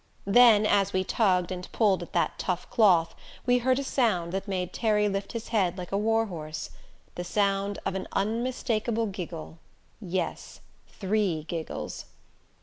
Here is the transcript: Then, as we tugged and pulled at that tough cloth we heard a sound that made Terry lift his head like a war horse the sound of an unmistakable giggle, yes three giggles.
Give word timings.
Then, 0.25 0.65
as 0.65 0.93
we 0.93 1.03
tugged 1.03 1.51
and 1.51 1.71
pulled 1.73 2.01
at 2.01 2.11
that 2.13 2.39
tough 2.39 2.67
cloth 2.71 3.13
we 3.45 3.59
heard 3.59 3.77
a 3.77 3.83
sound 3.83 4.31
that 4.31 4.47
made 4.47 4.73
Terry 4.73 5.07
lift 5.07 5.33
his 5.33 5.49
head 5.49 5.77
like 5.77 5.91
a 5.91 5.97
war 5.99 6.25
horse 6.25 6.71
the 7.13 7.23
sound 7.23 7.77
of 7.85 7.93
an 7.93 8.07
unmistakable 8.13 9.05
giggle, 9.05 9.59
yes 10.01 10.61
three 10.87 11.43
giggles. 11.43 12.05